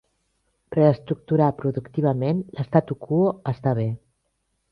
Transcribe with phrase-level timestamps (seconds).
[0.75, 3.19] Reestructurar productivament l'statu quo
[3.55, 3.89] està bé.